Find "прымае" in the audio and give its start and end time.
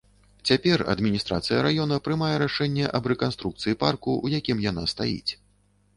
2.09-2.31